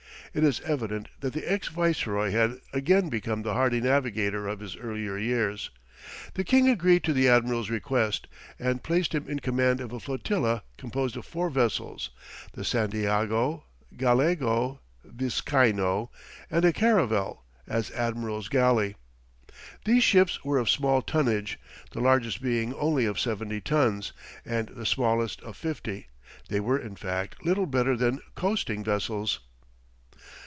It 0.33 0.45
is 0.45 0.61
evident 0.61 1.09
that 1.19 1.33
the 1.33 1.43
ex 1.51 1.67
Viceroy 1.67 2.31
had 2.31 2.57
again 2.71 3.09
become 3.09 3.41
the 3.41 3.53
hardy 3.53 3.81
navigator 3.81 4.47
of 4.47 4.61
his 4.61 4.77
earlier 4.77 5.17
years. 5.17 5.71
The 6.35 6.45
king 6.45 6.69
agreed 6.69 7.03
to 7.03 7.11
the 7.11 7.27
admiral's 7.27 7.69
request, 7.69 8.27
and 8.57 8.81
placed 8.81 9.13
him 9.13 9.27
in 9.27 9.39
command 9.39 9.81
of 9.81 9.91
a 9.91 9.99
flotilla 9.99 10.63
composed 10.77 11.17
of 11.17 11.25
four 11.25 11.49
vessels, 11.49 12.11
the 12.53 12.63
Santiago, 12.63 13.65
Gallego, 13.97 14.79
Vizcaino, 15.03 16.09
and 16.49 16.63
a 16.63 16.71
caravel, 16.71 17.43
as 17.67 17.91
admiral's 17.91 18.47
galley. 18.47 18.95
These 19.83 20.03
ships 20.05 20.45
were 20.45 20.59
of 20.59 20.69
small 20.69 21.01
tonnage, 21.01 21.59
the 21.91 21.99
largest 21.99 22.41
being 22.41 22.73
only 22.75 23.03
of 23.05 23.19
seventy 23.19 23.59
tons, 23.59 24.13
and 24.45 24.69
the 24.69 24.85
smallest 24.85 25.41
of 25.41 25.57
fifty; 25.57 26.07
they 26.47 26.61
were 26.61 26.79
in 26.79 26.95
fact, 26.95 27.43
little 27.45 27.65
better 27.65 27.97
than 27.97 28.21
coasting 28.35 28.81
vessels. 28.81 29.41